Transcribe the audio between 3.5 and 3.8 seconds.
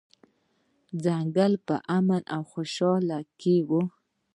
و.